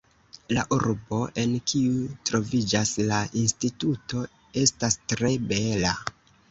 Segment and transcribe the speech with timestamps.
[0.57, 1.99] La urbo, en kiu
[2.31, 4.27] troviĝas la instituto,
[4.67, 5.99] estas tre bela!